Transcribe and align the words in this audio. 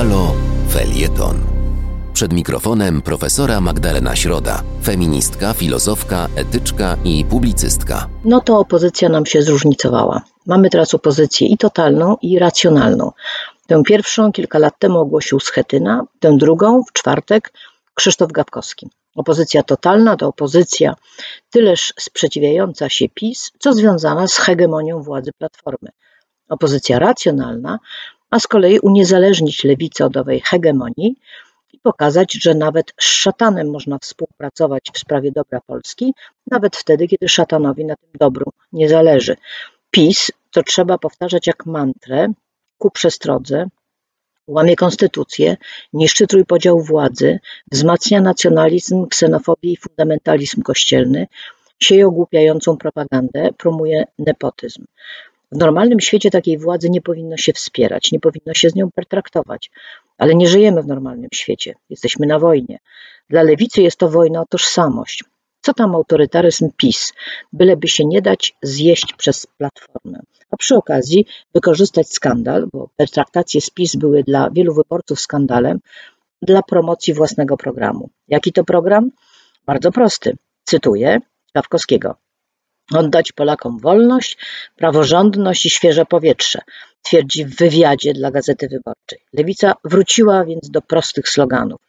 Halo 0.00 0.34
Felieton. 0.68 1.36
Przed 2.12 2.32
mikrofonem 2.32 3.02
profesora 3.02 3.60
Magdalena 3.60 4.16
Środa, 4.16 4.62
feministka, 4.84 5.54
filozofka, 5.54 6.28
etyczka 6.36 6.96
i 7.04 7.24
publicystka. 7.24 8.08
No 8.24 8.40
to 8.40 8.58
opozycja 8.58 9.08
nam 9.08 9.26
się 9.26 9.42
zróżnicowała. 9.42 10.22
Mamy 10.46 10.70
teraz 10.70 10.94
opozycję 10.94 11.48
i 11.48 11.58
totalną, 11.58 12.16
i 12.22 12.38
racjonalną. 12.38 13.12
Tę 13.66 13.82
pierwszą 13.82 14.32
kilka 14.32 14.58
lat 14.58 14.74
temu 14.78 14.98
ogłosił 14.98 15.40
Schetyna, 15.40 16.04
tę 16.20 16.36
drugą 16.36 16.82
w 16.82 16.92
czwartek 16.92 17.52
Krzysztof 17.94 18.32
Gawkowski. 18.32 18.90
Opozycja 19.16 19.62
totalna 19.62 20.16
to 20.16 20.28
opozycja 20.28 20.94
tyleż 21.50 21.94
sprzeciwiająca 22.00 22.88
się 22.88 23.08
PiS, 23.14 23.50
co 23.58 23.72
związana 23.72 24.28
z 24.28 24.36
hegemonią 24.36 25.02
władzy 25.02 25.30
Platformy. 25.38 25.88
Opozycja 26.48 26.98
racjonalna 26.98 27.78
a 28.30 28.40
z 28.40 28.46
kolei 28.46 28.78
uniezależnić 28.78 29.64
lewicę 29.64 30.04
od 30.04 30.16
owej 30.16 30.40
hegemonii 30.40 31.16
i 31.72 31.78
pokazać, 31.78 32.32
że 32.32 32.54
nawet 32.54 32.92
z 33.00 33.04
szatanem 33.04 33.70
można 33.70 33.98
współpracować 33.98 34.90
w 34.94 34.98
sprawie 34.98 35.32
dobra 35.32 35.60
Polski, 35.66 36.14
nawet 36.50 36.76
wtedy, 36.76 37.08
kiedy 37.08 37.28
szatanowi 37.28 37.84
na 37.84 37.96
tym 37.96 38.10
dobru 38.14 38.50
nie 38.72 38.88
zależy. 38.88 39.36
PiS 39.90 40.30
to 40.50 40.62
trzeba 40.62 40.98
powtarzać 40.98 41.46
jak 41.46 41.66
mantrę 41.66 42.28
ku 42.78 42.90
przestrodze, 42.90 43.66
łamie 44.46 44.76
konstytucję, 44.76 45.56
niszczy 45.92 46.26
trójpodział 46.26 46.80
władzy, 46.80 47.38
wzmacnia 47.72 48.20
nacjonalizm, 48.20 49.06
ksenofobię 49.06 49.70
i 49.72 49.76
fundamentalizm 49.76 50.62
kościelny, 50.62 51.26
sieje 51.80 52.06
ogłupiającą 52.06 52.76
propagandę, 52.76 53.50
promuje 53.58 54.04
nepotyzm. 54.18 54.84
W 55.52 55.56
normalnym 55.58 56.00
świecie 56.00 56.30
takiej 56.30 56.58
władzy 56.58 56.90
nie 56.90 57.02
powinno 57.02 57.36
się 57.36 57.52
wspierać, 57.52 58.12
nie 58.12 58.20
powinno 58.20 58.54
się 58.54 58.70
z 58.70 58.74
nią 58.74 58.90
pertraktować. 58.90 59.70
Ale 60.18 60.34
nie 60.34 60.48
żyjemy 60.48 60.82
w 60.82 60.86
normalnym 60.86 61.28
świecie. 61.34 61.74
Jesteśmy 61.90 62.26
na 62.26 62.38
wojnie. 62.38 62.78
Dla 63.30 63.42
lewicy 63.42 63.82
jest 63.82 63.96
to 63.96 64.08
wojna 64.08 64.40
o 64.40 64.46
tożsamość. 64.46 65.24
Co 65.60 65.74
tam 65.74 65.94
autorytaryzm 65.94 66.70
PiS, 66.76 67.12
byleby 67.52 67.88
się 67.88 68.04
nie 68.04 68.22
dać 68.22 68.56
zjeść 68.62 69.14
przez 69.16 69.46
platformę. 69.46 70.20
A 70.50 70.56
przy 70.56 70.76
okazji 70.76 71.26
wykorzystać 71.54 72.12
skandal, 72.12 72.68
bo 72.72 72.88
pertraktacje 72.96 73.60
z 73.60 73.70
PiS 73.70 73.96
były 73.96 74.22
dla 74.22 74.50
wielu 74.50 74.74
wyborców 74.74 75.20
skandalem, 75.20 75.78
dla 76.42 76.62
promocji 76.62 77.14
własnego 77.14 77.56
programu. 77.56 78.10
Jaki 78.28 78.52
to 78.52 78.64
program? 78.64 79.10
Bardzo 79.66 79.92
prosty. 79.92 80.36
Cytuję 80.64 81.18
Kawkowskiego. 81.52 82.14
Oddać 82.94 83.32
Polakom 83.32 83.78
wolność, 83.78 84.38
praworządność 84.76 85.66
i 85.66 85.70
świeże 85.70 86.06
powietrze, 86.06 86.60
twierdzi 87.02 87.44
w 87.44 87.56
wywiadzie 87.56 88.12
dla 88.12 88.30
Gazety 88.30 88.68
Wyborczej. 88.68 89.18
Lewica 89.32 89.74
wróciła 89.84 90.44
więc 90.44 90.70
do 90.70 90.82
prostych 90.82 91.28
sloganów. 91.28 91.80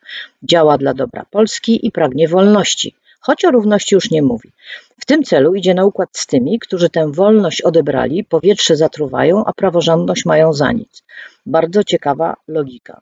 Działa 0.43 0.77
dla 0.77 0.93
dobra 0.93 1.25
Polski 1.31 1.87
i 1.87 1.91
pragnie 1.91 2.27
wolności, 2.27 2.95
choć 3.19 3.45
o 3.45 3.51
równości 3.51 3.95
już 3.95 4.11
nie 4.11 4.21
mówi. 4.21 4.51
W 4.99 5.05
tym 5.05 5.23
celu 5.23 5.55
idzie 5.55 5.73
na 5.73 5.85
układ 5.85 6.09
z 6.13 6.27
tymi, 6.27 6.59
którzy 6.59 6.89
tę 6.89 7.11
wolność 7.11 7.61
odebrali, 7.61 8.23
powietrze 8.23 8.75
zatruwają, 8.75 9.45
a 9.45 9.53
praworządność 9.53 10.25
mają 10.25 10.53
za 10.53 10.71
nic. 10.71 11.03
Bardzo 11.45 11.83
ciekawa 11.83 12.35
logika. 12.47 13.01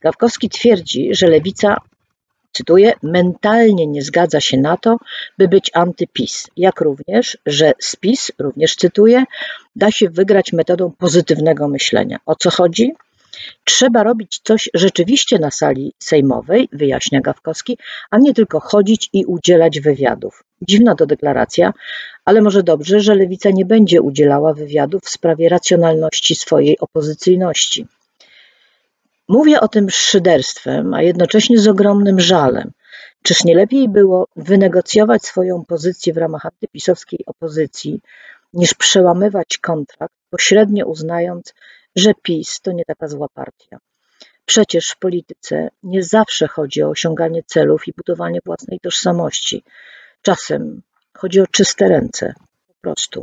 Gawkowski 0.00 0.48
twierdzi, 0.48 1.08
że 1.14 1.26
lewica 1.26 1.80
cytuję, 2.52 2.92
mentalnie 3.02 3.86
nie 3.86 4.02
zgadza 4.02 4.40
się 4.40 4.58
na 4.58 4.76
to, 4.76 4.96
by 5.38 5.48
być 5.48 5.70
antypis, 5.74 6.46
jak 6.56 6.80
również, 6.80 7.38
że 7.46 7.72
spis, 7.78 8.32
również 8.38 8.76
cytuję, 8.76 9.24
da 9.76 9.90
się 9.90 10.10
wygrać 10.10 10.52
metodą 10.52 10.92
pozytywnego 10.98 11.68
myślenia. 11.68 12.18
O 12.26 12.34
co 12.34 12.50
chodzi? 12.50 12.92
Trzeba 13.64 14.02
robić 14.02 14.40
coś 14.44 14.68
rzeczywiście 14.74 15.38
na 15.38 15.50
sali 15.50 15.92
sejmowej, 15.98 16.68
wyjaśnia 16.72 17.20
Gawkowski, 17.20 17.78
a 18.10 18.18
nie 18.18 18.34
tylko 18.34 18.60
chodzić 18.60 19.08
i 19.12 19.24
udzielać 19.24 19.80
wywiadów. 19.80 20.44
Dziwna 20.62 20.94
to 20.94 21.06
deklaracja, 21.06 21.72
ale 22.24 22.42
może 22.42 22.62
dobrze, 22.62 23.00
że 23.00 23.14
lewica 23.14 23.50
nie 23.50 23.64
będzie 23.64 24.02
udzielała 24.02 24.54
wywiadów 24.54 25.02
w 25.02 25.10
sprawie 25.10 25.48
racjonalności 25.48 26.34
swojej 26.34 26.78
opozycyjności. 26.78 27.86
Mówię 29.30 29.60
o 29.60 29.68
tym 29.68 29.90
z 29.90 29.94
szyderstwem, 29.94 30.94
a 30.94 31.02
jednocześnie 31.02 31.58
z 31.58 31.68
ogromnym 31.68 32.20
żalem. 32.20 32.70
Czyż 33.22 33.44
nie 33.44 33.54
lepiej 33.54 33.88
było 33.88 34.28
wynegocjować 34.36 35.22
swoją 35.22 35.64
pozycję 35.64 36.12
w 36.12 36.16
ramach 36.16 36.46
antypisowskiej 36.46 37.20
opozycji, 37.26 38.00
niż 38.52 38.74
przełamywać 38.74 39.58
kontrakt, 39.58 40.14
pośrednio 40.30 40.86
uznając, 40.86 41.54
że 41.96 42.12
PiS 42.22 42.60
to 42.60 42.72
nie 42.72 42.84
taka 42.84 43.08
zła 43.08 43.26
partia? 43.34 43.78
Przecież 44.44 44.90
w 44.90 44.98
polityce 44.98 45.68
nie 45.82 46.02
zawsze 46.02 46.48
chodzi 46.48 46.82
o 46.82 46.88
osiąganie 46.88 47.42
celów 47.46 47.88
i 47.88 47.92
budowanie 47.96 48.40
własnej 48.44 48.80
tożsamości. 48.80 49.62
Czasem 50.22 50.82
chodzi 51.16 51.40
o 51.40 51.46
czyste 51.46 51.88
ręce, 51.88 52.34
po 52.68 52.74
prostu. 52.80 53.22